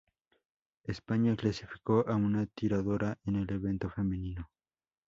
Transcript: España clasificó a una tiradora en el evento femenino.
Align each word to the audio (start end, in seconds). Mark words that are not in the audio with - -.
España 0.85 1.35
clasificó 1.35 2.03
a 2.07 2.15
una 2.15 2.47
tiradora 2.47 3.19
en 3.23 3.35
el 3.35 3.51
evento 3.51 3.87
femenino. 3.87 4.49